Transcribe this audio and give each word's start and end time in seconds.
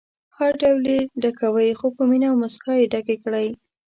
هر 0.37 0.51
ډول 0.61 0.83
یې 0.93 0.99
ډکوئ 1.21 1.71
خو 1.79 1.87
په 1.95 2.03
مینه 2.09 2.27
او 2.31 2.35
موسکا 2.41 2.73
ډکې 2.91 3.15
کړئ. 3.23 3.47